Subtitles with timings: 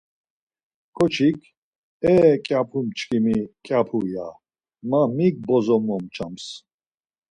[0.95, 1.39] Ǩoçik,
[2.11, 4.27] E mǩyapu çkimi mǩyapu, ya,
[4.89, 6.45] ma mik bozo momçams.